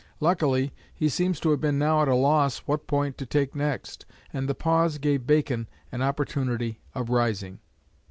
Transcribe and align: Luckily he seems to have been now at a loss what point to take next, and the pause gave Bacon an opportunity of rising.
Luckily 0.19 0.73
he 0.95 1.09
seems 1.09 1.39
to 1.41 1.51
have 1.51 1.61
been 1.61 1.77
now 1.77 2.01
at 2.01 2.07
a 2.07 2.15
loss 2.15 2.57
what 2.65 2.87
point 2.87 3.19
to 3.19 3.25
take 3.27 3.53
next, 3.53 4.03
and 4.33 4.49
the 4.49 4.55
pause 4.55 4.97
gave 4.97 5.27
Bacon 5.27 5.67
an 5.91 6.01
opportunity 6.01 6.79
of 6.95 7.11
rising. 7.11 7.59